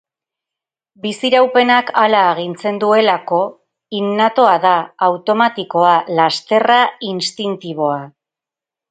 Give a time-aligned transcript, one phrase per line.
[1.01, 3.41] Biziraupenak hala agintzen duelako,
[3.97, 4.71] innatoa da,
[5.09, 6.79] automatikoa, lasterra
[7.11, 7.99] instintiboa.